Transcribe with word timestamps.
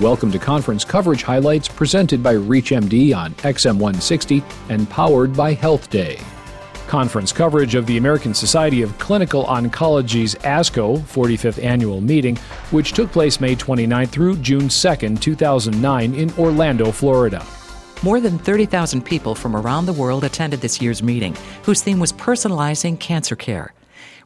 Welcome 0.00 0.32
to 0.32 0.38
conference 0.38 0.86
coverage 0.86 1.22
highlights 1.22 1.68
presented 1.68 2.22
by 2.22 2.34
ReachMD 2.34 3.14
on 3.14 3.34
XM160 3.34 4.42
and 4.70 4.88
powered 4.88 5.36
by 5.36 5.52
Health 5.52 5.90
Day. 5.90 6.18
Conference 6.86 7.30
coverage 7.30 7.74
of 7.74 7.84
the 7.86 7.98
American 7.98 8.32
Society 8.32 8.80
of 8.80 8.98
Clinical 8.98 9.44
Oncology's 9.44 10.34
ASCO 10.36 10.98
45th 10.98 11.62
annual 11.62 12.00
meeting, 12.00 12.36
which 12.70 12.94
took 12.94 13.12
place 13.12 13.38
May 13.38 13.54
29 13.54 14.06
through 14.06 14.36
June 14.36 14.70
2, 14.70 15.16
2009, 15.18 16.14
in 16.14 16.32
Orlando, 16.38 16.90
Florida. 16.90 17.44
More 18.02 18.18
than 18.18 18.38
30,000 18.38 19.04
people 19.04 19.34
from 19.34 19.54
around 19.54 19.84
the 19.84 19.92
world 19.92 20.24
attended 20.24 20.62
this 20.62 20.80
year's 20.80 21.02
meeting, 21.02 21.36
whose 21.64 21.82
theme 21.82 22.00
was 22.00 22.14
personalizing 22.14 22.98
cancer 22.98 23.36
care. 23.36 23.74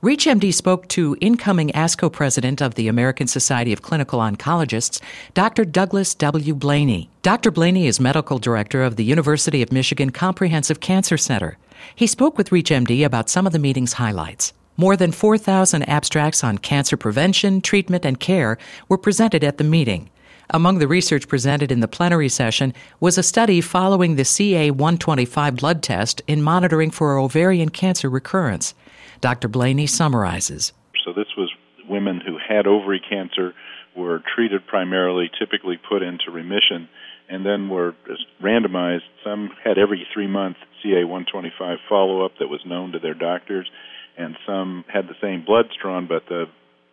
ReachMD 0.02 0.52
spoke 0.52 0.86
to 0.88 1.16
incoming 1.22 1.70
ASCO 1.70 2.12
president 2.12 2.60
of 2.60 2.74
the 2.74 2.86
American 2.86 3.26
Society 3.26 3.72
of 3.72 3.80
Clinical 3.80 4.18
Oncologists, 4.20 5.00
Dr. 5.32 5.64
Douglas 5.64 6.14
W. 6.16 6.54
Blaney. 6.54 7.08
Dr. 7.22 7.50
Blaney 7.50 7.86
is 7.86 7.98
medical 7.98 8.38
director 8.38 8.82
of 8.82 8.96
the 8.96 9.04
University 9.04 9.62
of 9.62 9.72
Michigan 9.72 10.10
Comprehensive 10.10 10.80
Cancer 10.80 11.16
Center. 11.16 11.56
He 11.94 12.06
spoke 12.06 12.36
with 12.36 12.50
ReachMD 12.50 13.06
about 13.06 13.30
some 13.30 13.46
of 13.46 13.54
the 13.54 13.58
meeting's 13.58 13.94
highlights. 13.94 14.52
More 14.76 14.98
than 14.98 15.12
4,000 15.12 15.84
abstracts 15.84 16.44
on 16.44 16.58
cancer 16.58 16.98
prevention, 16.98 17.62
treatment, 17.62 18.04
and 18.04 18.20
care 18.20 18.58
were 18.90 18.98
presented 18.98 19.42
at 19.42 19.56
the 19.56 19.64
meeting. 19.64 20.10
Among 20.50 20.78
the 20.78 20.88
research 20.88 21.28
presented 21.28 21.72
in 21.72 21.80
the 21.80 21.88
plenary 21.88 22.28
session 22.28 22.72
was 23.00 23.18
a 23.18 23.22
study 23.22 23.60
following 23.60 24.16
the 24.16 24.24
CA 24.24 24.70
125 24.70 25.56
blood 25.56 25.82
test 25.82 26.22
in 26.26 26.40
monitoring 26.42 26.90
for 26.90 27.18
ovarian 27.18 27.68
cancer 27.68 28.08
recurrence. 28.08 28.74
Dr. 29.20 29.48
Blaney 29.48 29.86
summarizes. 29.86 30.72
So, 31.04 31.12
this 31.12 31.28
was 31.36 31.50
women 31.88 32.20
who 32.20 32.36
had 32.38 32.66
ovary 32.66 33.00
cancer, 33.00 33.54
were 33.96 34.22
treated 34.34 34.66
primarily, 34.66 35.30
typically 35.38 35.78
put 35.88 36.02
into 36.02 36.30
remission, 36.30 36.88
and 37.28 37.44
then 37.44 37.68
were 37.68 37.94
randomized. 38.42 39.08
Some 39.24 39.50
had 39.64 39.78
every 39.78 40.06
three 40.12 40.26
month 40.26 40.56
CA 40.82 41.04
125 41.04 41.78
follow 41.88 42.24
up 42.24 42.32
that 42.38 42.48
was 42.48 42.60
known 42.66 42.92
to 42.92 42.98
their 42.98 43.14
doctors, 43.14 43.68
and 44.16 44.36
some 44.46 44.84
had 44.86 45.08
the 45.08 45.16
same 45.20 45.44
bloods 45.44 45.70
drawn, 45.80 46.06
but 46.06 46.26
the 46.28 46.44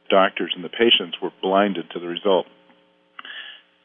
doctors 0.09 0.53
and 0.55 0.63
the 0.63 0.69
patients 0.69 1.17
were 1.21 1.31
blinded 1.41 1.89
to 1.91 1.99
the 1.99 2.07
result. 2.07 2.47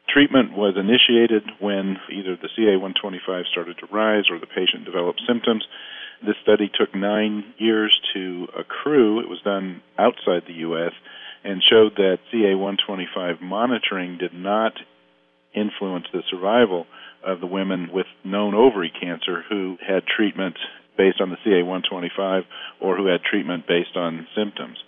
Treatment 0.09 0.56
was 0.56 0.75
initiated 0.77 1.45
when 1.61 1.98
either 2.11 2.37
the 2.37 2.48
CA 2.56 2.77
125 2.77 3.45
started 3.51 3.78
to 3.78 3.87
rise 3.92 4.25
or 4.31 4.39
the 4.39 4.47
patient 4.47 4.84
developed 4.84 5.23
symptoms. 5.27 5.67
This 6.25 6.37
study 6.42 6.70
took 6.73 6.95
nine 6.95 7.55
years 7.59 7.98
to 8.14 8.48
accrue. 8.56 9.20
It 9.20 9.29
was 9.29 9.41
done 9.42 9.83
outside 9.98 10.45
the 10.47 10.61
U.S. 10.64 10.92
and 11.45 11.62
showed 11.62 11.97
that 11.97 12.19
CA 12.31 12.55
125 12.55 13.42
monitoring 13.42 14.17
did 14.19 14.33
not 14.33 14.73
influence 15.55 16.06
the 16.12 16.23
survival 16.31 16.86
of 17.23 17.41
the 17.41 17.47
women 17.47 17.91
with 17.92 18.06
known 18.25 18.55
ovary 18.55 18.91
cancer 18.91 19.45
who 19.48 19.77
had 19.86 20.06
treatment 20.06 20.56
based 20.97 21.20
on 21.20 21.31
the 21.31 21.36
CA 21.45 21.62
125 21.62 22.45
or 22.81 22.97
who 22.97 23.06
had 23.06 23.23
treatment 23.23 23.67
based 23.67 23.97
on 23.97 24.27
symptoms. 24.34 24.79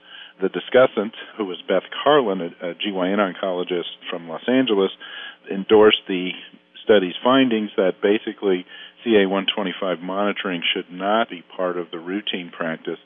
The 0.41 0.49
discussant, 0.49 1.13
who 1.37 1.45
was 1.45 1.63
Beth 1.69 1.83
Karlan, 1.93 2.41
a, 2.41 2.71
a 2.71 2.75
GYN 2.75 3.19
oncologist 3.19 3.93
from 4.09 4.29
Los 4.29 4.49
Angeles, 4.49 4.91
endorsed 5.51 6.03
the 6.09 6.31
study's 6.83 7.15
findings 7.23 7.71
that 7.77 8.01
basically 8.03 8.65
CA 9.05 9.27
125 9.27 10.01
monitoring 10.01 10.63
should 10.75 10.91
not 10.91 11.29
be 11.29 11.43
part 11.57 11.77
of 11.77 11.91
the 11.91 11.99
routine 11.99 12.51
practice, 12.51 12.99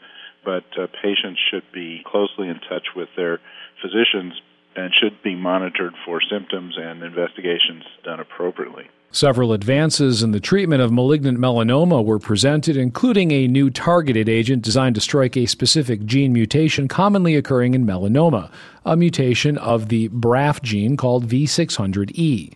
but 0.45 0.65
uh, 0.79 0.87
patients 1.03 1.41
should 1.51 1.65
be 1.73 2.03
closely 2.07 2.49
in 2.49 2.61
touch 2.69 2.95
with 2.95 3.09
their 3.17 3.41
physicians 3.83 4.35
and 4.77 4.93
should 4.95 5.23
be 5.23 5.35
monitored 5.35 5.95
for 6.05 6.21
symptoms 6.31 6.77
and 6.79 7.03
investigations 7.03 7.85
done 8.05 8.21
appropriately. 8.21 8.85
Several 9.15 9.53
advances 9.53 10.25
in 10.25 10.33
the 10.33 10.41
treatment 10.41 10.83
of 10.83 10.91
malignant 10.91 11.39
melanoma 11.39 12.05
were 12.05 12.19
presented, 12.19 12.77
including 12.77 13.31
a 13.31 13.47
new 13.47 13.71
targeted 13.71 14.29
agent 14.29 14.63
designed 14.63 14.97
to 14.97 15.01
strike 15.01 15.37
a 15.37 15.47
specific 15.47 16.05
gene 16.05 16.33
mutation 16.33 16.89
commonly 16.89 17.37
occurring 17.37 17.75
in 17.75 17.87
melanoma, 17.87 18.51
a 18.85 18.97
mutation 18.97 19.57
of 19.59 19.89
the 19.89 20.09
BRAF 20.09 20.63
gene 20.63 20.97
called 20.97 21.29
V600E. 21.29 22.55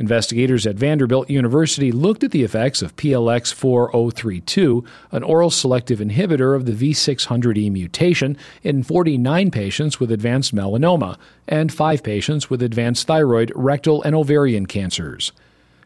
Investigators 0.00 0.66
at 0.66 0.74
Vanderbilt 0.74 1.30
University 1.30 1.92
looked 1.92 2.24
at 2.24 2.32
the 2.32 2.42
effects 2.42 2.82
of 2.82 2.96
PLX 2.96 3.54
4032, 3.54 4.84
an 5.12 5.22
oral 5.22 5.48
selective 5.48 6.00
inhibitor 6.00 6.56
of 6.56 6.66
the 6.66 6.72
V600E 6.72 7.70
mutation, 7.70 8.36
in 8.64 8.82
49 8.82 9.52
patients 9.52 10.00
with 10.00 10.10
advanced 10.10 10.52
melanoma 10.52 11.16
and 11.46 11.72
5 11.72 12.02
patients 12.02 12.50
with 12.50 12.64
advanced 12.64 13.06
thyroid, 13.06 13.52
rectal, 13.54 14.02
and 14.02 14.16
ovarian 14.16 14.66
cancers. 14.66 15.30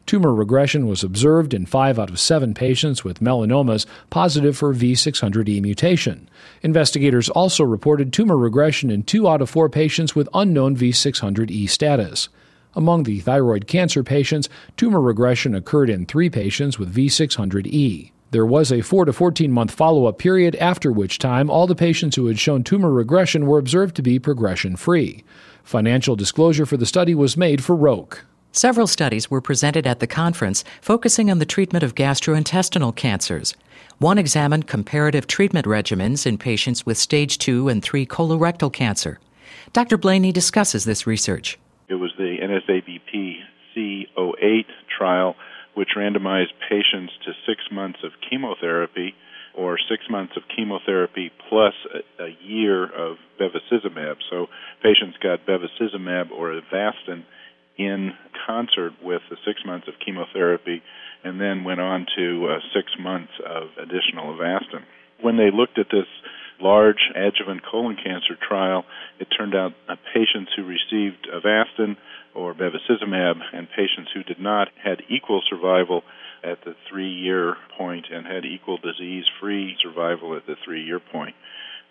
Tumor 0.06 0.34
regression 0.34 0.86
was 0.86 1.02
observed 1.02 1.54
in 1.54 1.64
5 1.64 1.98
out 1.98 2.10
of 2.10 2.20
7 2.20 2.52
patients 2.52 3.04
with 3.04 3.20
melanomas 3.20 3.86
positive 4.10 4.56
for 4.56 4.74
V600E 4.74 5.62
mutation. 5.62 6.28
Investigators 6.60 7.30
also 7.30 7.64
reported 7.64 8.12
tumor 8.12 8.36
regression 8.36 8.90
in 8.90 9.02
2 9.02 9.26
out 9.26 9.40
of 9.40 9.48
4 9.48 9.70
patients 9.70 10.14
with 10.14 10.28
unknown 10.34 10.76
V600E 10.76 11.70
status. 11.70 12.28
Among 12.74 13.04
the 13.04 13.20
thyroid 13.20 13.66
cancer 13.66 14.02
patients, 14.02 14.48
tumor 14.76 15.00
regression 15.00 15.54
occurred 15.54 15.88
in 15.88 16.04
three 16.04 16.28
patients 16.28 16.78
with 16.78 16.94
V600E. 16.94 18.10
There 18.30 18.44
was 18.44 18.72
a 18.72 18.82
4 18.82 19.06
to 19.06 19.12
14 19.12 19.50
month 19.50 19.70
follow 19.70 20.04
up 20.04 20.18
period, 20.18 20.54
after 20.56 20.92
which 20.92 21.18
time 21.18 21.48
all 21.48 21.66
the 21.66 21.76
patients 21.76 22.16
who 22.16 22.26
had 22.26 22.38
shown 22.38 22.62
tumor 22.62 22.90
regression 22.90 23.46
were 23.46 23.58
observed 23.58 23.96
to 23.96 24.02
be 24.02 24.18
progression 24.18 24.76
free. 24.76 25.24
Financial 25.62 26.14
disclosure 26.14 26.66
for 26.66 26.76
the 26.76 26.84
study 26.84 27.14
was 27.14 27.38
made 27.38 27.64
for 27.64 27.74
Roche. 27.74 28.18
Several 28.56 28.86
studies 28.86 29.28
were 29.28 29.40
presented 29.40 29.84
at 29.84 29.98
the 29.98 30.06
conference 30.06 30.62
focusing 30.80 31.28
on 31.28 31.40
the 31.40 31.44
treatment 31.44 31.82
of 31.82 31.96
gastrointestinal 31.96 32.94
cancers. 32.94 33.56
One 33.98 34.16
examined 34.16 34.68
comparative 34.68 35.26
treatment 35.26 35.66
regimens 35.66 36.24
in 36.24 36.38
patients 36.38 36.86
with 36.86 36.96
stage 36.96 37.38
2 37.38 37.68
and 37.68 37.82
3 37.82 38.06
colorectal 38.06 38.72
cancer. 38.72 39.18
Dr. 39.72 39.98
Blaney 39.98 40.30
discusses 40.30 40.84
this 40.84 41.04
research. 41.04 41.58
It 41.88 41.96
was 41.96 42.12
the 42.16 42.36
NSABP 42.40 43.38
C08 43.76 44.66
trial, 44.96 45.34
which 45.74 45.88
randomized 45.96 46.52
patients 46.70 47.12
to 47.24 47.32
six 47.48 47.60
months 47.72 47.98
of 48.04 48.12
chemotherapy 48.30 49.16
or 49.56 49.78
six 49.90 50.04
months 50.08 50.34
of 50.36 50.44
chemotherapy 50.54 51.32
plus 51.48 51.74
a, 51.92 52.22
a 52.26 52.36
year 52.40 52.84
of 52.84 53.16
bevacizumab. 53.40 54.18
So 54.30 54.46
patients 54.80 55.16
got 55.20 55.44
bevacizumab 55.44 56.30
or 56.30 56.60
Avastin 56.60 57.24
in 57.76 58.12
concert 58.46 58.92
with 59.02 59.22
the 59.30 59.36
six 59.46 59.60
months 59.64 59.88
of 59.88 59.94
chemotherapy 60.04 60.82
and 61.24 61.40
then 61.40 61.64
went 61.64 61.80
on 61.80 62.06
to 62.16 62.46
uh, 62.46 62.58
six 62.74 62.92
months 63.00 63.32
of 63.44 63.68
additional 63.78 64.34
Avastin. 64.34 64.84
When 65.20 65.36
they 65.36 65.50
looked 65.50 65.78
at 65.78 65.86
this 65.90 66.06
large 66.60 67.10
adjuvant 67.16 67.62
colon 67.68 67.96
cancer 67.96 68.36
trial, 68.46 68.84
it 69.18 69.26
turned 69.36 69.54
out 69.54 69.72
uh, 69.88 69.96
patients 70.12 70.52
who 70.54 70.64
received 70.64 71.26
Avastin 71.32 71.96
or 72.34 72.54
bevacizumab 72.54 73.36
and 73.52 73.68
patients 73.70 74.10
who 74.14 74.22
did 74.22 74.40
not 74.40 74.68
had 74.82 75.02
equal 75.08 75.42
survival 75.48 76.02
at 76.42 76.58
the 76.64 76.74
three 76.90 77.10
year 77.10 77.56
point 77.78 78.06
and 78.12 78.26
had 78.26 78.44
equal 78.44 78.78
disease 78.78 79.24
free 79.40 79.76
survival 79.82 80.36
at 80.36 80.46
the 80.46 80.56
three 80.64 80.84
year 80.84 81.00
point. 81.00 81.34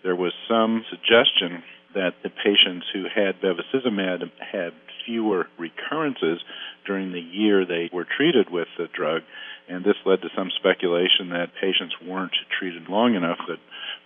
There 0.02 0.16
was 0.16 0.32
some 0.48 0.84
suggestion 0.90 1.62
that 1.94 2.14
the 2.22 2.30
patients 2.30 2.86
who 2.92 3.04
had 3.04 3.40
bevacizumab 3.40 4.30
had 4.38 4.72
fewer 5.06 5.46
recurrences 5.58 6.40
during 6.86 7.12
the 7.12 7.20
year 7.20 7.64
they 7.64 7.90
were 7.92 8.06
treated 8.16 8.50
with 8.50 8.68
the 8.78 8.88
drug, 8.92 9.22
and 9.68 9.84
this 9.84 9.96
led 10.04 10.20
to 10.22 10.28
some 10.36 10.50
speculation 10.58 11.30
that 11.30 11.54
patients 11.60 11.94
weren't 12.06 12.34
treated 12.58 12.88
long 12.88 13.14
enough 13.14 13.38
that 13.48 13.58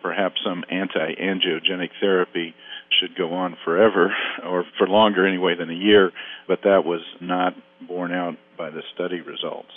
perhaps 0.02 0.40
some 0.44 0.64
anti-angiogenic 0.70 1.90
therapy 2.00 2.54
should 3.00 3.16
go 3.16 3.34
on 3.34 3.56
forever 3.64 4.14
or 4.44 4.64
for 4.76 4.86
longer 4.86 5.26
anyway 5.26 5.54
than 5.56 5.70
a 5.70 5.74
year, 5.74 6.12
but 6.46 6.60
that 6.62 6.84
was 6.84 7.02
not 7.20 7.54
borne 7.86 8.12
out 8.12 8.36
by 8.56 8.70
the 8.70 8.82
study 8.94 9.20
results. 9.20 9.72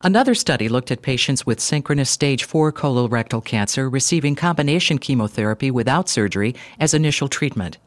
Another 0.00 0.32
study 0.36 0.68
looked 0.68 0.92
at 0.92 1.02
patients 1.02 1.44
with 1.44 1.58
synchronous 1.58 2.08
stage 2.08 2.44
4 2.44 2.72
colorectal 2.72 3.44
cancer 3.44 3.90
receiving 3.90 4.36
combination 4.36 4.98
chemotherapy 4.98 5.72
without 5.72 6.08
surgery 6.08 6.54
as 6.78 6.94
initial 6.94 7.26
treatment. 7.26 7.78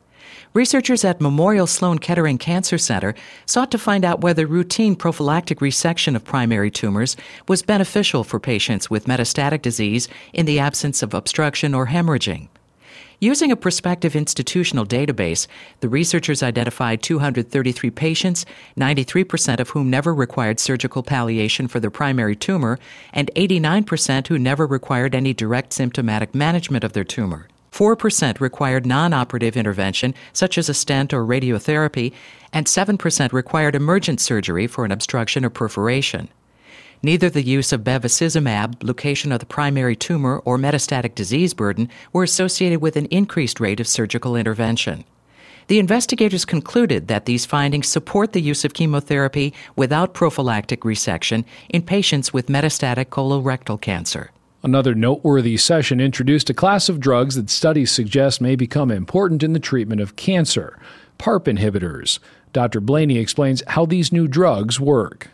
Researchers 0.54 1.06
at 1.06 1.22
Memorial 1.22 1.68
Sloan 1.68 2.00
Kettering 2.00 2.38
Cancer 2.38 2.78
Center 2.78 3.16
sought 3.46 3.72
to 3.72 3.78
find 3.78 4.04
out 4.04 4.20
whether 4.20 4.46
routine 4.46 4.98
prophylactic 4.98 5.60
resection 5.60 6.14
of 6.14 6.26
primary 6.26 6.70
tumors 6.70 7.16
was 7.48 7.62
beneficial 7.62 8.26
for 8.26 8.42
patients 8.42 8.90
with 8.90 9.06
metastatic 9.06 9.62
disease 9.62 10.10
in 10.34 10.46
the 10.46 10.60
absence 10.60 11.02
of 11.02 11.14
obstruction 11.14 11.74
or 11.74 11.88
hemorrhaging. 11.88 12.50
Using 13.24 13.52
a 13.52 13.56
prospective 13.56 14.16
institutional 14.16 14.84
database, 14.84 15.46
the 15.82 15.90
researchers 15.90 16.42
identified 16.42 17.04
233 17.04 17.92
patients, 17.92 18.48
93% 18.80 19.60
of 19.60 19.70
whom 19.70 19.92
never 19.92 20.12
required 20.12 20.60
surgical 20.60 21.04
palliation 21.04 21.68
for 21.68 21.80
their 21.80 21.92
primary 21.92 22.36
tumor, 22.36 22.80
and 23.14 23.30
89% 23.36 24.26
who 24.26 24.40
never 24.40 24.66
required 24.66 25.14
any 25.14 25.36
direct 25.36 25.72
symptomatic 25.72 26.34
management 26.34 26.84
of 26.84 26.94
their 26.94 27.04
tumor. 27.04 27.48
4% 27.72 28.40
required 28.40 28.88
non 28.88 29.14
operative 29.14 29.56
intervention, 29.56 30.16
such 30.34 30.58
as 30.58 30.68
a 30.68 30.74
stent 30.74 31.14
or 31.14 31.24
radiotherapy, 31.24 32.14
and 32.52 32.66
7% 32.66 33.32
required 33.32 33.76
emergent 33.76 34.20
surgery 34.20 34.66
for 34.66 34.84
an 34.84 34.92
obstruction 34.92 35.46
or 35.46 35.52
perforation. 35.52 36.28
Neither 37.04 37.32
the 37.32 37.42
use 37.42 37.74
of 37.74 37.84
bevacizumab, 37.84 38.84
location 38.84 39.32
of 39.32 39.40
the 39.40 39.48
primary 39.48 39.96
tumor, 39.96 40.38
or 40.46 40.60
metastatic 40.60 41.16
disease 41.16 41.56
burden 41.56 41.90
were 42.14 42.24
associated 42.24 42.80
with 42.80 42.96
an 42.96 43.08
increased 43.08 43.60
rate 43.60 43.80
of 43.80 43.88
surgical 43.88 44.36
intervention. 44.36 45.04
The 45.66 45.80
investigators 45.80 46.46
concluded 46.46 47.08
that 47.08 47.26
these 47.26 47.46
findings 47.46 47.88
support 47.88 48.34
the 48.34 48.42
use 48.42 48.64
of 48.64 48.76
chemotherapy 48.76 49.54
without 49.76 50.14
prophylactic 50.14 50.82
resection 50.82 51.44
in 51.70 51.82
patients 51.82 52.34
with 52.34 52.48
metastatic 52.48 53.06
colorectal 53.06 53.82
cancer. 53.82 54.30
Another 54.62 54.94
noteworthy 54.94 55.58
session 55.58 56.00
introduced 56.00 56.52
a 56.52 56.54
class 56.54 56.88
of 56.88 57.00
drugs 57.00 57.34
that 57.34 57.50
studies 57.50 57.90
suggest 57.90 58.42
may 58.42 58.56
become 58.56 58.92
important 58.92 59.42
in 59.42 59.54
the 59.54 59.60
treatment 59.60 60.02
of 60.02 60.16
cancer 60.16 60.78
PARP 61.18 61.46
inhibitors. 61.46 62.20
Dr. 62.54 62.80
Blaney 62.80 63.18
explains 63.18 63.64
how 63.68 63.88
these 63.88 64.12
new 64.12 64.28
drugs 64.28 64.80
work. 64.80 65.30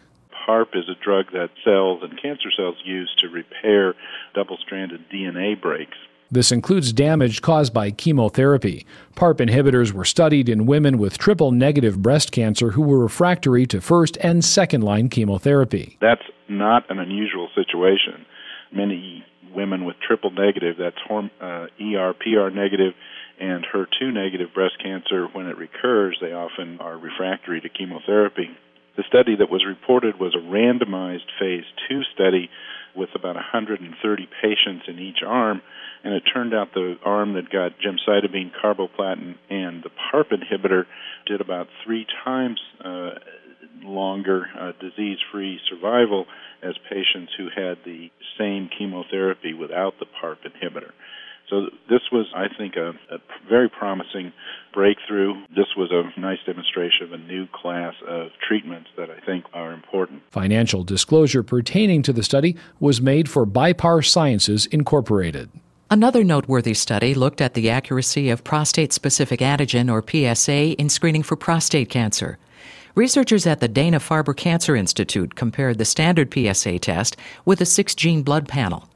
PARP 0.47 0.69
is 0.75 0.87
a 0.89 1.03
drug 1.03 1.31
that 1.33 1.49
cells 1.63 2.01
and 2.03 2.19
cancer 2.21 2.49
cells 2.55 2.77
use 2.85 3.13
to 3.19 3.27
repair 3.27 3.95
double 4.33 4.57
stranded 4.57 5.09
DNA 5.09 5.59
breaks. 5.59 5.97
This 6.29 6.51
includes 6.51 6.91
damage 6.91 7.41
caused 7.41 7.73
by 7.73 7.91
chemotherapy. 7.91 8.85
PARP 9.15 9.37
inhibitors 9.39 9.91
were 9.91 10.05
studied 10.05 10.49
in 10.49 10.65
women 10.65 10.97
with 10.97 11.17
triple 11.17 11.51
negative 11.51 12.01
breast 12.01 12.31
cancer 12.31 12.71
who 12.71 12.81
were 12.81 12.99
refractory 12.99 13.65
to 13.67 13.79
first 13.79 14.17
and 14.21 14.43
second 14.43 14.81
line 14.81 15.09
chemotherapy. 15.09 15.97
That's 16.01 16.23
not 16.49 16.89
an 16.89 16.99
unusual 16.99 17.49
situation. 17.55 18.25
Many 18.71 19.25
women 19.53 19.85
with 19.85 19.95
triple 20.05 20.31
negative, 20.31 20.75
that's 20.77 20.97
uh, 21.09 21.67
ER, 21.81 22.13
PR 22.13 22.49
negative, 22.53 22.93
and 23.39 23.65
HER2 23.65 24.13
negative 24.13 24.53
breast 24.53 24.75
cancer, 24.83 25.27
when 25.31 25.47
it 25.47 25.57
recurs, 25.57 26.17
they 26.21 26.33
often 26.33 26.79
are 26.79 26.97
refractory 26.97 27.61
to 27.61 27.69
chemotherapy. 27.69 28.49
The 28.97 29.03
study 29.07 29.35
that 29.37 29.51
was 29.51 29.63
reported 29.63 30.19
was 30.19 30.35
a 30.35 30.39
randomized 30.39 31.29
phase 31.39 31.65
2 31.87 32.01
study 32.15 32.49
with 32.95 33.09
about 33.13 33.35
130 33.35 34.27
patients 34.41 34.85
in 34.87 34.97
each 34.97 35.21
arm, 35.25 35.61
and 36.03 36.15
it 36.15 36.23
turned 36.33 36.53
out 36.55 36.73
the 36.73 36.95
arm 37.05 37.33
that 37.33 37.51
got 37.51 37.73
gemcitabine, 37.77 38.51
carboplatin, 38.59 39.35
and 39.51 39.83
the 39.83 39.91
PARP 39.91 40.31
inhibitor 40.31 40.85
did 41.27 41.41
about 41.41 41.67
three 41.85 42.07
times 42.25 42.59
uh, 42.83 43.11
longer 43.83 44.47
uh, 44.59 44.71
disease-free 44.81 45.59
survival 45.69 46.25
as 46.63 46.73
patients 46.89 47.31
who 47.37 47.49
had 47.55 47.77
the 47.85 48.09
same 48.39 48.67
chemotherapy 48.75 49.53
without 49.53 49.93
the 49.99 50.07
PARP 50.19 50.39
inhibitor. 50.43 50.91
So 51.49 51.67
this 51.89 52.01
was, 52.11 52.25
I 52.35 52.47
think, 52.57 52.75
a, 52.75 52.89
a, 53.13 53.19
very 53.47 53.69
promising 53.69 54.33
breakthrough. 54.73 55.33
This 55.55 55.67
was 55.77 55.91
a 55.91 56.19
nice 56.19 56.39
demonstration 56.45 57.05
of 57.05 57.13
a 57.13 57.17
new 57.17 57.47
class 57.53 57.93
of 58.05 58.29
treatments 58.45 58.89
that 58.97 59.09
I 59.09 59.19
think 59.25 59.45
are 59.53 59.71
important. 59.71 60.23
Financial 60.29 60.83
disclosure 60.83 61.43
pertaining 61.43 62.01
to 62.03 62.11
the 62.11 62.23
study 62.23 62.57
was 62.81 63.01
made 63.01 63.29
for 63.29 63.45
Bipar 63.45 64.05
Sciences 64.05 64.65
Incorporated. 64.65 65.49
Another 65.89 66.21
noteworthy 66.21 66.73
study 66.73 67.13
looked 67.13 67.39
at 67.39 67.53
the 67.53 67.69
accuracy 67.69 68.29
of 68.29 68.43
prostate 68.43 68.91
specific 68.91 69.39
antigen, 69.39 69.89
or 69.89 70.03
PSA, 70.03 70.73
in 70.73 70.89
screening 70.89 71.23
for 71.23 71.37
prostate 71.37 71.89
cancer. 71.89 72.37
Researchers 72.93 73.47
at 73.47 73.61
the 73.61 73.69
Dana 73.69 73.99
Farber 73.99 74.35
Cancer 74.35 74.75
Institute 74.75 75.35
compared 75.35 75.77
the 75.77 75.85
standard 75.85 76.33
PSA 76.33 76.79
test 76.79 77.15
with 77.45 77.61
a 77.61 77.65
six 77.65 77.95
gene 77.95 78.21
blood 78.21 78.49
panel. 78.49 78.89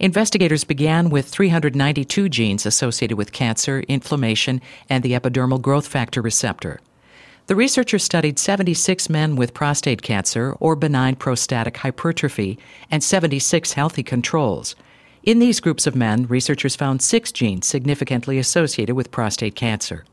Investigators 0.00 0.62
began 0.62 1.10
with 1.10 1.28
392 1.28 2.28
genes 2.28 2.64
associated 2.64 3.18
with 3.18 3.32
cancer, 3.32 3.80
inflammation, 3.88 4.60
and 4.88 5.02
the 5.02 5.12
epidermal 5.12 5.60
growth 5.60 5.88
factor 5.88 6.22
receptor. 6.22 6.80
The 7.48 7.56
researchers 7.56 8.04
studied 8.04 8.38
76 8.38 9.10
men 9.10 9.34
with 9.34 9.54
prostate 9.54 10.02
cancer 10.02 10.54
or 10.60 10.76
benign 10.76 11.16
prostatic 11.16 11.78
hypertrophy 11.78 12.58
and 12.92 13.02
76 13.02 13.72
healthy 13.72 14.04
controls. 14.04 14.76
In 15.24 15.40
these 15.40 15.58
groups 15.58 15.86
of 15.86 15.96
men, 15.96 16.26
researchers 16.26 16.76
found 16.76 17.02
six 17.02 17.32
genes 17.32 17.66
significantly 17.66 18.38
associated 18.38 18.94
with 18.94 19.10
prostate 19.10 19.56
cancer. 19.56 20.04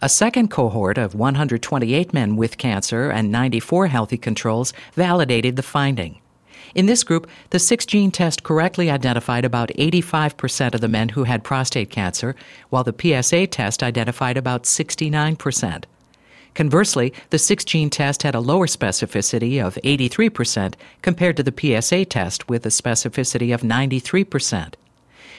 A 0.00 0.08
second 0.08 0.50
cohort 0.50 0.98
of 0.98 1.14
128 1.14 2.12
men 2.12 2.34
with 2.34 2.58
cancer 2.58 3.08
and 3.10 3.30
94 3.30 3.86
healthy 3.86 4.18
controls 4.18 4.72
validated 4.94 5.54
the 5.54 5.62
finding. 5.62 6.21
In 6.74 6.86
this 6.86 7.04
group, 7.04 7.28
the 7.50 7.58
six 7.58 7.84
gene 7.84 8.10
test 8.10 8.42
correctly 8.42 8.90
identified 8.90 9.44
about 9.44 9.68
85% 9.70 10.74
of 10.74 10.80
the 10.80 10.88
men 10.88 11.10
who 11.10 11.24
had 11.24 11.44
prostate 11.44 11.90
cancer, 11.90 12.34
while 12.70 12.84
the 12.84 12.94
PSA 13.22 13.46
test 13.48 13.82
identified 13.82 14.36
about 14.36 14.64
69%. 14.64 15.84
Conversely, 16.54 17.12
the 17.30 17.38
six 17.38 17.64
gene 17.64 17.90
test 17.90 18.22
had 18.22 18.34
a 18.34 18.40
lower 18.40 18.66
specificity 18.66 19.64
of 19.64 19.78
83% 19.84 20.74
compared 21.00 21.36
to 21.36 21.42
the 21.42 21.80
PSA 21.80 22.04
test 22.06 22.48
with 22.48 22.66
a 22.66 22.70
specificity 22.70 23.54
of 23.54 23.62
93%. 23.62 24.74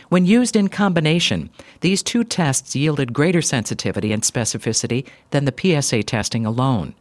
When 0.10 0.26
used 0.26 0.56
in 0.56 0.68
combination, 0.68 1.50
these 1.82 2.04
two 2.04 2.24
tests 2.24 2.76
yielded 2.76 3.14
greater 3.14 3.42
sensitivity 3.42 4.12
and 4.12 4.24
specificity 4.24 5.08
than 5.32 5.46
the 5.46 5.82
PSA 5.82 6.04
testing 6.04 6.46
alone. 6.46 6.94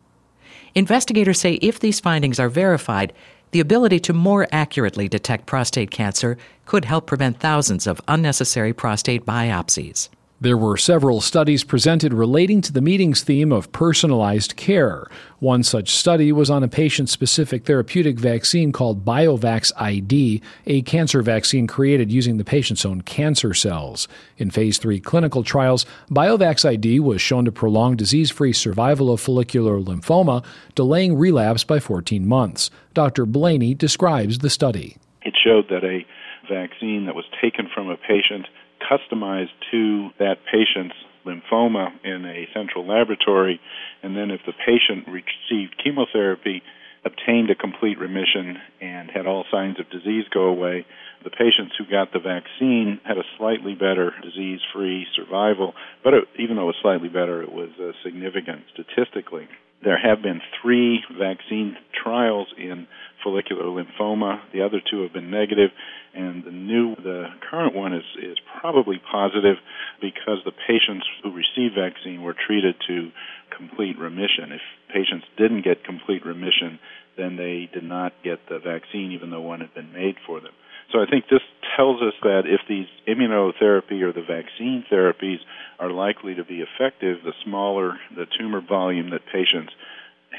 Investigators 0.74 1.40
say 1.40 1.54
if 1.54 1.80
these 1.80 2.00
findings 2.00 2.40
are 2.40 2.48
verified, 2.48 3.12
the 3.52 3.60
ability 3.60 4.00
to 4.00 4.12
more 4.12 4.48
accurately 4.50 5.08
detect 5.08 5.46
prostate 5.46 5.90
cancer 5.90 6.36
could 6.66 6.84
help 6.84 7.06
prevent 7.06 7.38
thousands 7.38 7.86
of 7.86 8.00
unnecessary 8.08 8.72
prostate 8.72 9.24
biopsies. 9.24 10.08
There 10.42 10.56
were 10.56 10.76
several 10.76 11.20
studies 11.20 11.62
presented 11.62 12.12
relating 12.12 12.62
to 12.62 12.72
the 12.72 12.80
meeting's 12.80 13.22
theme 13.22 13.52
of 13.52 13.70
personalized 13.70 14.56
care. 14.56 15.06
One 15.38 15.62
such 15.62 15.90
study 15.90 16.32
was 16.32 16.50
on 16.50 16.64
a 16.64 16.68
patient 16.68 17.08
specific 17.10 17.64
therapeutic 17.64 18.18
vaccine 18.18 18.72
called 18.72 19.04
BioVax 19.04 19.70
ID, 19.76 20.42
a 20.66 20.82
cancer 20.82 21.22
vaccine 21.22 21.68
created 21.68 22.10
using 22.10 22.38
the 22.38 22.44
patient's 22.44 22.84
own 22.84 23.02
cancer 23.02 23.54
cells. 23.54 24.08
In 24.36 24.50
phase 24.50 24.78
3 24.78 24.98
clinical 24.98 25.44
trials, 25.44 25.86
BioVax 26.10 26.68
ID 26.68 26.98
was 26.98 27.22
shown 27.22 27.44
to 27.44 27.52
prolong 27.52 27.94
disease 27.94 28.32
free 28.32 28.52
survival 28.52 29.12
of 29.12 29.20
follicular 29.20 29.78
lymphoma, 29.78 30.44
delaying 30.74 31.16
relapse 31.16 31.62
by 31.62 31.78
14 31.78 32.26
months. 32.26 32.68
Dr. 32.94 33.26
Blaney 33.26 33.74
describes 33.74 34.38
the 34.38 34.50
study. 34.50 34.96
It 35.22 35.34
showed 35.40 35.68
that 35.68 35.84
a 35.84 36.04
vaccine 36.52 37.06
that 37.06 37.14
was 37.14 37.26
taken 37.40 37.68
from 37.72 37.88
a 37.88 37.96
patient 37.96 38.46
customized 38.92 39.54
to 39.70 40.10
that 40.18 40.36
patient's 40.50 40.96
lymphoma 41.26 41.88
in 42.04 42.24
a 42.24 42.48
central 42.52 42.86
laboratory, 42.86 43.60
and 44.02 44.16
then 44.16 44.30
if 44.30 44.40
the 44.46 44.52
patient 44.52 45.06
received 45.08 45.80
chemotherapy, 45.82 46.62
obtained 47.04 47.50
a 47.50 47.54
complete 47.54 47.98
remission, 47.98 48.58
and 48.80 49.10
had 49.10 49.26
all 49.26 49.44
signs 49.50 49.78
of 49.80 49.90
disease 49.90 50.24
go 50.32 50.44
away, 50.44 50.86
the 51.24 51.30
patients 51.30 51.74
who 51.78 51.84
got 51.84 52.12
the 52.12 52.18
vaccine 52.18 53.00
had 53.04 53.18
a 53.18 53.24
slightly 53.38 53.74
better 53.74 54.12
disease 54.22 54.60
free 54.72 55.06
survival, 55.14 55.74
but 56.04 56.14
it, 56.14 56.24
even 56.38 56.56
though 56.56 56.62
it 56.64 56.66
was 56.66 56.82
slightly 56.82 57.08
better, 57.08 57.42
it 57.42 57.52
was 57.52 57.70
uh, 57.80 57.92
significant 58.04 58.62
statistically. 58.72 59.48
There 59.82 59.98
have 59.98 60.22
been 60.22 60.40
three 60.60 61.00
vaccine 61.18 61.76
trials 62.02 62.46
in 62.56 62.86
follicular 63.24 63.64
lymphoma. 63.64 64.40
The 64.52 64.62
other 64.62 64.80
two 64.88 65.02
have 65.02 65.12
been 65.12 65.30
negative, 65.30 65.70
and 66.14 66.44
the 66.44 66.52
new, 66.52 66.94
the 66.96 67.26
current 67.50 67.74
one 67.74 67.92
is 67.92 68.04
is 68.22 68.36
probably 68.62 69.02
positive 69.10 69.56
because 70.00 70.38
the 70.44 70.52
patients 70.52 71.04
who 71.22 71.34
received 71.34 71.74
vaccine 71.74 72.22
were 72.22 72.34
treated 72.46 72.76
to 72.86 73.10
complete 73.50 73.98
remission. 73.98 74.54
If 74.54 74.62
patients 74.94 75.26
didn't 75.36 75.64
get 75.64 75.84
complete 75.84 76.24
remission, 76.24 76.78
then 77.18 77.36
they 77.36 77.68
did 77.74 77.82
not 77.82 78.12
get 78.22 78.38
the 78.48 78.60
vaccine, 78.60 79.10
even 79.12 79.30
though 79.30 79.42
one 79.42 79.60
had 79.60 79.74
been 79.74 79.92
made 79.92 80.14
for 80.24 80.40
them. 80.40 80.52
So 80.92 81.00
I 81.00 81.06
think 81.10 81.24
this 81.28 81.42
tells 81.76 82.00
us 82.02 82.14
that 82.22 82.42
if 82.46 82.60
these 82.68 82.86
immunotherapy 83.08 84.02
or 84.02 84.12
the 84.12 84.22
vaccine 84.22 84.84
therapies 84.90 85.38
are 85.80 85.90
likely 85.90 86.34
to 86.36 86.44
be 86.44 86.62
effective, 86.62 87.18
the 87.24 87.32
smaller 87.44 87.98
the 88.14 88.26
tumor 88.38 88.60
volume 88.60 89.10
that 89.10 89.22
patients 89.32 89.72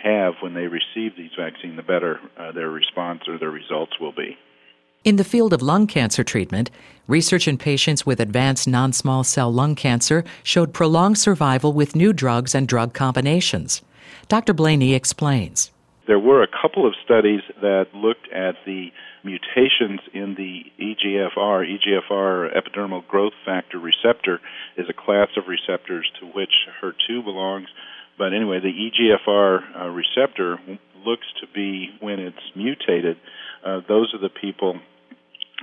have 0.04 0.34
when 0.42 0.54
they 0.54 0.68
receive 0.68 1.18
these 1.18 1.32
vaccines, 1.38 1.76
the 1.76 1.84
better 1.84 2.20
uh, 2.38 2.52
their 2.52 2.70
response 2.70 3.22
or 3.28 3.38
their 3.38 3.52
results 3.52 3.94
will 4.00 4.12
be. 4.14 4.38
In 5.04 5.18
the 5.18 5.26
field 5.26 5.52
of 5.52 5.62
lung 5.62 5.86
cancer 5.86 6.24
treatment, 6.24 6.72
research 7.08 7.46
in 7.46 7.58
patients 7.58 8.06
with 8.06 8.22
advanced 8.22 8.70
non 8.70 8.94
small 8.94 9.26
cell 9.26 9.52
lung 9.52 9.76
cancer 9.76 10.24
showed 10.44 10.74
prolonged 10.74 11.18
survival 11.18 11.74
with 11.74 11.94
new 11.94 12.14
drugs 12.14 12.56
and 12.56 12.66
drug 12.66 12.94
combinations. 12.94 13.82
Dr. 14.30 14.54
Blaney 14.54 14.94
explains. 14.94 15.72
There 16.08 16.20
were 16.20 16.42
a 16.42 16.48
couple 16.48 16.88
of 16.88 16.94
studies 17.04 17.42
that 17.62 17.88
looked 17.94 18.32
at 18.32 18.56
the 18.66 18.94
mutations 19.26 20.00
in 20.14 20.36
the 20.36 20.72
EGFR. 20.80 21.68
EGFR, 21.68 22.56
epidermal 22.56 23.06
growth 23.06 23.34
factor 23.44 23.80
receptor, 23.80 24.40
is 24.78 24.88
a 24.88 24.94
class 24.94 25.28
of 25.36 25.50
receptors 25.50 26.10
to 26.22 26.28
which 26.28 26.54
HER2 26.82 27.26
belongs. 27.26 27.68
But 28.18 28.34
anyway, 28.34 28.62
the 28.62 28.72
EGFR 28.72 29.82
uh, 29.82 29.90
receptor 29.90 30.60
looks 31.06 31.28
to 31.42 31.48
be 31.54 31.90
when 32.00 32.20
it's 32.20 32.38
mutated. 32.56 33.18
Those 33.88 34.14
are 34.14 34.20
the 34.20 34.30
people 34.30 34.80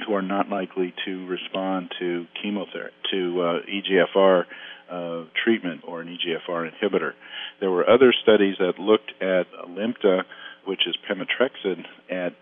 who 0.06 0.14
are 0.14 0.22
not 0.22 0.48
likely 0.48 0.94
to 1.04 1.26
respond 1.26 1.92
to 1.98 2.26
chemotherapy, 2.42 2.94
to 3.10 3.42
uh, 3.42 3.58
EGFR 3.68 4.44
uh, 4.90 5.24
treatment 5.44 5.82
or 5.86 6.00
an 6.00 6.08
EGFR 6.08 6.70
inhibitor. 6.70 7.12
There 7.60 7.70
were 7.70 7.88
other 7.88 8.12
studies 8.22 8.56
that 8.58 8.78
looked 8.78 9.12
at 9.20 9.46
Alimta, 9.52 10.24
which 10.64 10.86
is 10.86 10.96
pemetrexed, 11.08 11.84
at 12.10 12.34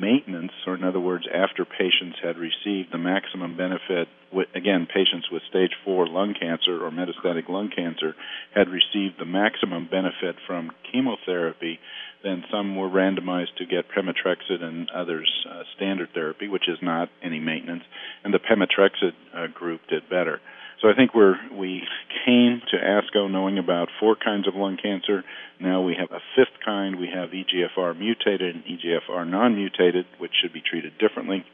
maintenance, 0.00 0.52
or 0.66 0.74
in 0.74 0.84
other 0.84 1.00
words, 1.00 1.24
after 1.32 1.64
patients 1.64 2.18
had 2.22 2.36
received 2.36 2.92
the 2.92 2.98
maximum 2.98 3.56
benefit, 3.56 4.08
again, 4.54 4.86
patients 4.86 5.28
with 5.30 5.42
stage 5.48 5.72
4 5.84 6.06
lung 6.06 6.34
cancer 6.38 6.84
or 6.84 6.90
metastatic 6.90 7.48
lung 7.48 7.70
cancer 7.74 8.14
had 8.54 8.68
received 8.68 9.18
the 9.18 9.24
maximum 9.24 9.88
benefit 9.90 10.36
from 10.46 10.70
chemotherapy, 10.90 11.78
then 12.22 12.44
some 12.50 12.76
were 12.76 12.88
randomized 12.88 13.56
to 13.58 13.66
get 13.66 13.86
pemetrexed 13.90 14.62
and 14.62 14.90
others 14.90 15.30
uh, 15.50 15.62
standard 15.76 16.08
therapy, 16.14 16.48
which 16.48 16.68
is 16.68 16.78
not 16.82 17.08
any 17.22 17.40
maintenance, 17.40 17.84
and 18.24 18.34
the 18.34 18.38
pemetrexed 18.38 19.12
uh, 19.34 19.46
group 19.54 19.80
did 19.88 20.08
better. 20.08 20.40
So 20.82 20.88
I 20.90 20.94
think 20.94 21.14
we're 21.14 21.36
we 21.54 21.82
came 22.26 22.60
to 22.70 22.76
ASCO 22.76 23.30
knowing 23.30 23.58
about 23.58 23.88
four 23.98 24.14
kinds 24.14 24.46
of 24.46 24.54
lung 24.54 24.76
cancer. 24.76 25.24
Now 25.58 25.82
we 25.82 25.96
have 25.98 26.10
a 26.10 26.20
fifth 26.36 26.60
kind. 26.64 26.98
We 26.98 27.08
have 27.14 27.30
EGFR 27.30 27.98
mutated 27.98 28.54
and 28.54 28.64
EGFR 28.64 29.28
non-mutated, 29.28 30.06
which 30.18 30.32
should 30.40 30.52
be 30.52 30.60
treated 30.60 30.98
differently. 30.98 31.44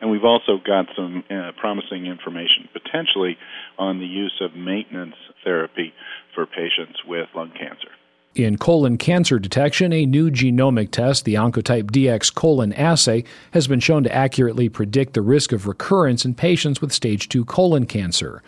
And 0.00 0.10
we've 0.10 0.24
also 0.24 0.58
got 0.58 0.86
some 0.96 1.22
uh, 1.30 1.52
promising 1.56 2.06
information 2.06 2.68
potentially 2.72 3.38
on 3.78 4.00
the 4.00 4.06
use 4.06 4.34
of 4.40 4.56
maintenance 4.56 5.14
therapy 5.44 5.94
for 6.34 6.46
patients 6.46 6.98
with 7.06 7.28
lung 7.34 7.52
cancer. 7.52 7.88
In 8.34 8.58
colon 8.58 8.98
cancer 8.98 9.38
detection, 9.38 9.92
a 9.92 10.06
new 10.06 10.28
genomic 10.28 10.90
test, 10.90 11.24
the 11.24 11.34
Oncotype 11.34 11.92
DX 11.92 12.34
colon 12.34 12.72
assay, 12.72 13.22
has 13.52 13.68
been 13.68 13.78
shown 13.78 14.02
to 14.02 14.12
accurately 14.12 14.68
predict 14.68 15.12
the 15.12 15.22
risk 15.22 15.52
of 15.52 15.68
recurrence 15.68 16.24
in 16.24 16.34
patients 16.34 16.80
with 16.80 16.92
stage 16.92 17.28
2 17.28 17.44
colon 17.44 17.86
cancer. 17.86 18.42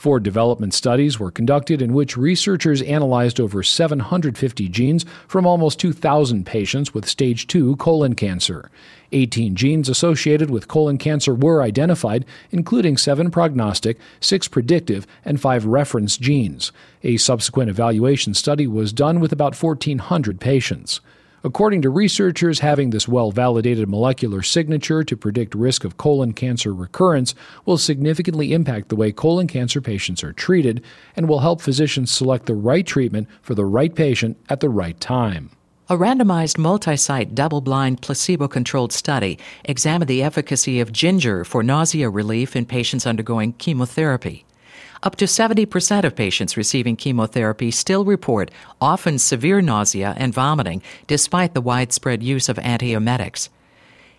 Four 0.00 0.18
development 0.18 0.72
studies 0.72 1.20
were 1.20 1.30
conducted 1.30 1.82
in 1.82 1.92
which 1.92 2.16
researchers 2.16 2.80
analyzed 2.80 3.38
over 3.38 3.62
750 3.62 4.66
genes 4.70 5.04
from 5.28 5.44
almost 5.44 5.78
2,000 5.78 6.46
patients 6.46 6.94
with 6.94 7.06
stage 7.06 7.46
2 7.46 7.76
colon 7.76 8.14
cancer. 8.14 8.70
18 9.12 9.54
genes 9.54 9.90
associated 9.90 10.48
with 10.48 10.68
colon 10.68 10.96
cancer 10.96 11.34
were 11.34 11.62
identified, 11.62 12.24
including 12.50 12.96
seven 12.96 13.30
prognostic, 13.30 13.98
six 14.20 14.48
predictive, 14.48 15.06
and 15.22 15.38
five 15.38 15.66
reference 15.66 16.16
genes. 16.16 16.72
A 17.04 17.18
subsequent 17.18 17.68
evaluation 17.68 18.32
study 18.32 18.66
was 18.66 18.94
done 18.94 19.20
with 19.20 19.32
about 19.32 19.54
1,400 19.54 20.40
patients. 20.40 21.02
According 21.42 21.80
to 21.82 21.90
researchers, 21.90 22.58
having 22.58 22.90
this 22.90 23.08
well 23.08 23.30
validated 23.30 23.88
molecular 23.88 24.42
signature 24.42 25.02
to 25.02 25.16
predict 25.16 25.54
risk 25.54 25.84
of 25.84 25.96
colon 25.96 26.34
cancer 26.34 26.74
recurrence 26.74 27.34
will 27.64 27.78
significantly 27.78 28.52
impact 28.52 28.90
the 28.90 28.96
way 28.96 29.10
colon 29.10 29.46
cancer 29.46 29.80
patients 29.80 30.22
are 30.22 30.34
treated 30.34 30.84
and 31.16 31.28
will 31.28 31.38
help 31.38 31.62
physicians 31.62 32.10
select 32.10 32.44
the 32.44 32.54
right 32.54 32.86
treatment 32.86 33.26
for 33.40 33.54
the 33.54 33.64
right 33.64 33.94
patient 33.94 34.36
at 34.50 34.60
the 34.60 34.68
right 34.68 35.00
time. 35.00 35.50
A 35.88 35.96
randomized 35.96 36.58
multi 36.58 36.96
site 36.96 37.34
double 37.34 37.62
blind 37.62 38.02
placebo 38.02 38.46
controlled 38.46 38.92
study 38.92 39.38
examined 39.64 40.08
the 40.08 40.22
efficacy 40.22 40.78
of 40.78 40.92
ginger 40.92 41.42
for 41.44 41.62
nausea 41.62 42.10
relief 42.10 42.54
in 42.54 42.66
patients 42.66 43.06
undergoing 43.06 43.54
chemotherapy. 43.54 44.44
Up 45.02 45.16
to 45.16 45.24
70% 45.24 46.04
of 46.04 46.14
patients 46.14 46.58
receiving 46.58 46.94
chemotherapy 46.94 47.70
still 47.70 48.04
report 48.04 48.50
often 48.82 49.18
severe 49.18 49.62
nausea 49.62 50.14
and 50.18 50.34
vomiting 50.34 50.82
despite 51.06 51.54
the 51.54 51.62
widespread 51.62 52.22
use 52.22 52.50
of 52.50 52.58
antiemetics. 52.58 53.48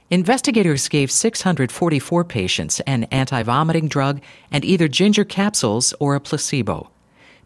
Investigators 0.09 0.89
gave 0.89 1.11
644 1.11 2.23
patients 2.25 2.79
an 2.81 3.03
anti 3.05 3.43
vomiting 3.43 3.87
drug 3.87 4.21
and 4.51 4.65
either 4.65 4.87
ginger 4.87 5.23
capsules 5.23 5.93
or 5.99 6.15
a 6.15 6.19
placebo. 6.19 6.89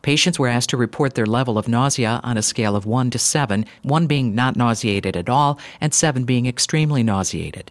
Patients 0.01 0.39
were 0.39 0.47
asked 0.47 0.69
to 0.69 0.77
report 0.77 1.15
their 1.15 1.25
level 1.25 1.57
of 1.57 1.67
nausea 1.67 2.21
on 2.23 2.37
a 2.37 2.41
scale 2.41 2.75
of 2.75 2.85
1 2.85 3.09
to 3.09 3.19
7, 3.19 3.65
1 3.83 4.07
being 4.07 4.33
not 4.33 4.55
nauseated 4.55 5.17
at 5.17 5.29
all, 5.29 5.59
and 5.81 5.93
7 5.93 6.23
being 6.23 6.45
extremely 6.45 7.03
nauseated. 7.03 7.69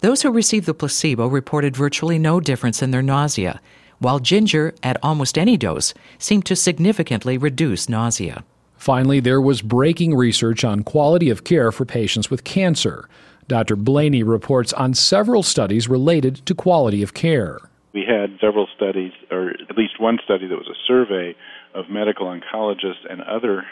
Those 0.00 0.22
who 0.22 0.30
received 0.30 0.66
the 0.66 0.74
placebo 0.74 1.26
reported 1.26 1.76
virtually 1.76 2.18
no 2.18 2.40
difference 2.40 2.82
in 2.82 2.90
their 2.90 3.02
nausea, 3.02 3.60
while 4.02 4.18
ginger, 4.18 4.74
at 4.82 4.96
almost 5.02 5.38
any 5.38 5.56
dose, 5.56 5.94
seemed 6.18 6.44
to 6.46 6.56
significantly 6.56 7.38
reduce 7.38 7.88
nausea. 7.88 8.44
Finally, 8.76 9.20
there 9.20 9.40
was 9.40 9.62
breaking 9.62 10.16
research 10.16 10.64
on 10.64 10.82
quality 10.82 11.30
of 11.30 11.44
care 11.44 11.70
for 11.70 11.84
patients 11.84 12.30
with 12.30 12.42
cancer. 12.42 13.08
Dr. 13.46 13.76
Blaney 13.76 14.22
reports 14.22 14.72
on 14.72 14.94
several 14.94 15.42
studies 15.42 15.88
related 15.88 16.44
to 16.46 16.54
quality 16.54 17.02
of 17.02 17.14
care. 17.14 17.60
We 17.94 18.04
had 18.04 18.38
several 18.40 18.66
studies, 18.74 19.12
or 19.30 19.50
at 19.50 19.76
least 19.76 20.00
one 20.00 20.18
study 20.24 20.46
that 20.48 20.56
was 20.56 20.66
a 20.66 20.86
survey 20.86 21.36
of 21.74 21.90
medical 21.90 22.26
oncologists 22.26 23.08
and 23.08 23.22
other 23.22 23.64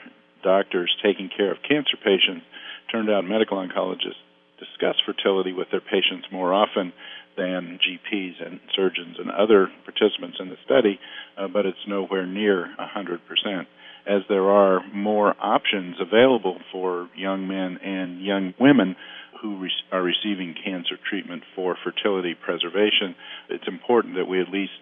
doctors 0.42 0.94
taking 1.02 1.28
care 1.28 1.50
of 1.50 1.58
cancer 1.66 1.96
patients. 1.96 2.44
Turned 2.92 3.10
out 3.10 3.24
medical 3.24 3.56
oncologists 3.58 4.22
discuss 4.60 4.96
fertility 5.04 5.52
with 5.52 5.70
their 5.70 5.80
patients 5.80 6.26
more 6.30 6.52
often 6.52 6.92
than 7.40 7.78
GPs 7.80 8.44
and 8.44 8.60
surgeons 8.76 9.16
and 9.18 9.30
other 9.30 9.68
participants 9.84 10.36
in 10.40 10.50
the 10.50 10.60
study, 10.64 11.00
uh, 11.38 11.48
but 11.48 11.64
it's 11.64 11.88
nowhere 11.88 12.26
near 12.26 12.68
100%. 12.78 13.66
As 14.06 14.22
there 14.28 14.50
are 14.50 14.80
more 14.92 15.34
options 15.40 15.96
available 16.00 16.58
for 16.70 17.08
young 17.16 17.48
men 17.48 17.78
and 17.82 18.22
young 18.22 18.52
women 18.60 18.96
who 19.40 19.58
re- 19.58 19.70
are 19.90 20.02
receiving 20.02 20.54
cancer 20.62 20.96
treatment 21.08 21.42
for 21.54 21.76
fertility 21.82 22.34
preservation, 22.34 23.14
it's 23.48 23.68
important 23.68 24.16
that 24.16 24.28
we 24.28 24.40
at 24.40 24.50
least 24.50 24.72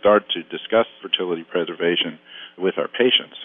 start 0.00 0.24
to 0.34 0.42
discuss 0.42 0.86
fertility 1.00 1.44
preservation 1.50 2.18
with 2.58 2.74
our 2.76 2.88
patients 2.88 3.36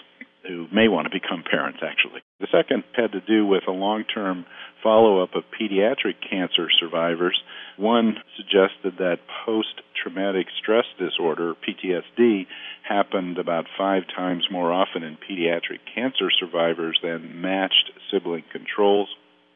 who 0.46 0.66
may 0.72 0.88
want 0.88 1.06
to 1.06 1.10
become 1.10 1.44
parents, 1.48 1.80
actually. 1.82 2.20
The 2.40 2.48
second 2.50 2.84
had 2.96 3.12
to 3.12 3.20
do 3.20 3.46
with 3.46 3.62
a 3.68 3.72
long 3.72 4.04
term 4.04 4.46
follow 4.82 5.22
up 5.22 5.34
of 5.34 5.44
pediatric 5.58 6.16
cancer 6.28 6.68
survivors. 6.80 7.40
One 7.76 8.16
suggested 8.36 8.98
that 8.98 9.18
post 9.46 9.80
traumatic 10.02 10.46
stress 10.60 10.84
disorder, 10.98 11.54
PTSD, 11.54 12.46
happened 12.88 13.38
about 13.38 13.66
five 13.78 14.02
times 14.14 14.46
more 14.50 14.72
often 14.72 15.02
in 15.04 15.16
pediatric 15.16 15.78
cancer 15.94 16.30
survivors 16.38 16.98
than 17.02 17.40
matched 17.40 17.92
sibling 18.10 18.44
controls. 18.50 19.08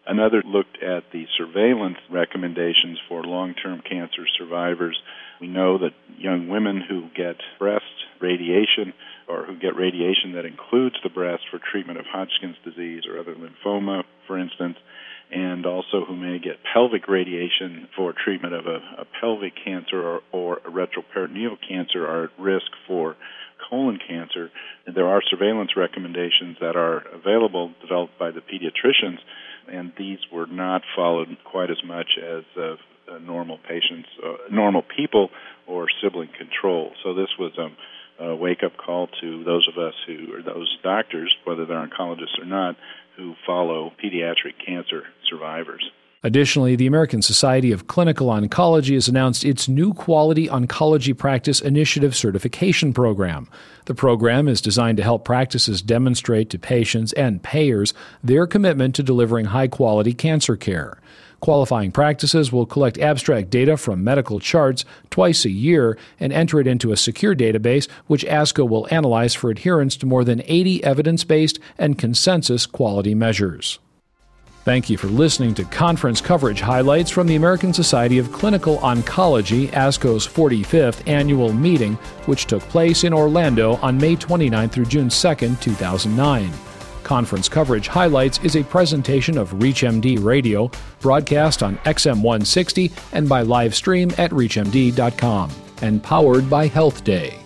Another 0.07 0.41
looked 0.45 0.81
at 0.81 1.11
the 1.13 1.25
surveillance 1.37 1.99
recommendations 2.09 2.99
for 3.09 3.25
long 3.25 3.55
term 3.55 3.83
cancer 3.83 4.23
survivors. 4.39 4.97
We 5.41 5.49
know 5.49 5.79
that 5.79 5.95
young 6.17 6.49
women 6.49 6.81
who 6.89 7.09
get 7.17 7.37
breast 7.59 7.85
radiation 8.21 8.95
or 9.29 9.45
who 9.45 9.59
get 9.59 9.77
radiation 9.77 10.33
that 10.35 10.45
includes 10.45 10.97
the 11.03 11.11
breast 11.11 11.43
for 11.51 11.59
treatment 11.59 11.99
of 11.99 12.07
Hodgkin's 12.07 12.57
disease 12.65 13.03
or 13.09 13.19
other 13.19 13.35
lymphoma, 13.35 14.05
for 14.27 14.39
instance, 14.39 14.77
and 15.31 15.67
also 15.67 16.05
who 16.07 16.15
may 16.15 16.39
get 16.39 16.63
pelvic 16.73 17.09
radiation 17.09 17.89
for 17.97 18.13
treatment 18.13 18.55
of 18.55 18.67
a, 18.67 18.79
a 19.03 19.05
pelvic 19.21 19.53
cancer 19.65 20.01
or, 20.01 20.21
or 20.31 20.59
a 20.59 20.71
retroperitoneal 20.71 21.59
cancer 21.69 22.07
are 22.07 22.25
at 22.25 22.31
risk 22.39 22.71
for 22.87 23.17
colon 23.69 23.99
cancer. 24.07 24.51
And 24.87 24.95
there 24.95 25.09
are 25.09 25.21
surveillance 25.29 25.71
recommendations 25.77 26.59
that 26.61 26.77
are 26.77 27.03
available, 27.13 27.73
developed 27.81 28.19
by 28.19 28.31
the 28.31 28.41
pediatricians, 28.41 29.19
and 29.69 29.93
these 29.99 30.19
were 30.33 30.47
not 30.47 30.83
followed 30.95 31.37
quite 31.45 31.71
as 31.71 31.83
much 31.85 32.11
as 32.23 32.45
uh, 32.57 32.77
normal 33.19 33.59
patients, 33.59 34.09
uh, 34.25 34.35
normal 34.51 34.83
people, 34.97 35.31
or 35.67 35.87
sibling 36.01 36.31
control. 36.39 36.93
So 37.03 37.15
this 37.15 37.29
was 37.39 37.53
um, 37.59 37.77
a 38.19 38.35
wake 38.35 38.63
up 38.65 38.77
call 38.77 39.09
to 39.21 39.45
those 39.45 39.69
of 39.69 39.83
us 39.83 39.95
who, 40.07 40.35
or 40.35 40.43
those 40.43 40.77
doctors, 40.83 41.35
whether 41.45 41.67
they're 41.67 41.87
oncologists 41.87 42.41
or 42.41 42.45
not, 42.45 42.77
who 43.17 43.35
follow 43.47 43.93
pediatric 44.03 44.55
cancer 44.65 45.05
survivors. 45.29 45.91
Additionally, 46.27 46.75
the 46.75 46.89
American 46.89 47.23
Society 47.23 47.71
of 47.71 47.87
Clinical 47.87 48.27
Oncology 48.27 48.95
has 48.95 49.07
announced 49.07 49.45
its 49.45 49.69
new 49.69 49.95
Quality 49.95 50.49
Oncology 50.49 51.17
Practice 51.17 51.61
Initiative 51.61 52.17
certification 52.17 52.93
program. 52.93 53.49
The 53.85 53.95
program 53.95 54.49
is 54.49 54.61
designed 54.61 54.97
to 54.97 55.05
help 55.05 55.25
practices 55.25 55.83
demonstrate 55.83 56.51
to 56.51 56.59
patients 56.59 57.13
and 57.13 57.45
payers 57.45 57.95
their 58.25 58.45
commitment 58.49 58.97
to 58.97 59.05
delivering 59.05 59.45
high 59.45 59.69
quality 59.69 60.13
cancer 60.15 60.57
care. 60.57 61.01
Qualifying 61.39 61.93
practices 61.93 62.51
will 62.51 62.67
collect 62.67 62.99
abstract 62.99 63.49
data 63.49 63.77
from 63.77 64.03
medical 64.03 64.41
charts 64.41 64.85
twice 65.11 65.45
a 65.45 65.51
year 65.51 65.97
and 66.19 66.33
enter 66.33 66.59
it 66.59 66.67
into 66.67 66.91
a 66.91 66.97
secure 66.97 67.37
database, 67.37 67.89
which 68.09 68.25
ASCO 68.25 68.69
will 68.69 68.89
analyze 68.91 69.37
for 69.37 69.49
adherence 69.49 69.97
to 69.99 70.07
more 70.07 70.25
than 70.25 70.43
80 70.47 70.83
evidence 70.83 71.23
based 71.23 71.61
and 71.79 72.01
consensus 72.01 72.67
quality 72.67 73.15
measures. 73.15 73.79
Thank 74.67 74.91
you 74.91 74.99
for 74.99 75.07
listening 75.07 75.55
to 75.55 75.65
conference 75.65 76.21
coverage 76.21 76.61
highlights 76.61 77.09
from 77.09 77.29
the 77.29 77.37
American 77.37 77.73
Society 77.73 78.19
of 78.19 78.33
Clinical 78.33 78.79
Oncology, 78.79 79.69
ASCO's 79.69 80.27
45th 80.27 81.07
annual 81.07 81.53
meeting, 81.53 81.95
which 82.27 82.47
took 82.47 82.63
place 82.63 83.05
in 83.05 83.15
Orlando 83.15 83.77
on 83.77 83.97
May 83.97 84.17
29 84.17 84.69
through 84.69 84.87
June 84.87 85.09
2, 85.09 85.35
2009. 85.61 86.51
Conference 87.05 87.49
Coverage 87.49 87.87
Highlights 87.87 88.41
is 88.43 88.57
a 88.57 88.65
presentation 88.65 89.39
of 89.39 89.53
ReachMD 89.53 90.21
Radio, 90.25 90.69
broadcast 90.99 91.63
on 91.63 91.77
XM 91.85 92.21
160 92.21 92.91
and 93.13 93.29
by 93.29 93.43
live 93.43 93.73
stream 93.73 94.11
at 94.19 94.33
ReachMD.com, 94.33 95.53
and 95.83 96.03
powered 96.03 96.51
by 96.51 96.67
Health 96.67 97.05
Day. 97.05 97.46